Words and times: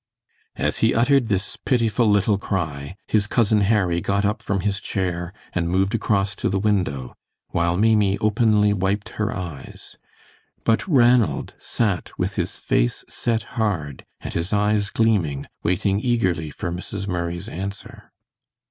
As 0.55 0.79
he 0.79 0.95
uttered 0.95 1.27
this 1.27 1.57
pitiful 1.57 2.09
little 2.09 2.39
cry, 2.39 2.95
his 3.05 3.27
cousin 3.27 3.61
Harry 3.61 4.01
got 4.01 4.25
up 4.25 4.41
from 4.41 4.61
his 4.61 4.81
chair, 4.81 5.31
and 5.53 5.69
moved 5.69 5.93
across 5.93 6.33
to 6.37 6.49
the 6.49 6.57
window, 6.57 7.13
while 7.49 7.77
Maimie 7.77 8.17
openly 8.17 8.73
wiped 8.73 9.09
her 9.09 9.31
eyes, 9.31 9.97
but 10.63 10.87
Ranald 10.87 11.53
sat 11.59 12.17
with 12.17 12.33
his 12.33 12.57
face 12.57 13.05
set 13.07 13.43
hard, 13.43 14.03
and 14.21 14.33
his 14.33 14.51
eyes 14.51 14.89
gleaming, 14.89 15.45
waiting 15.61 15.99
eagerly 15.99 16.49
for 16.49 16.71
Mrs. 16.71 17.07
Murray's 17.07 17.47
answer. 17.47 18.11